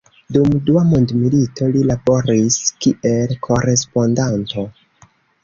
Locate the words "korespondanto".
3.49-4.67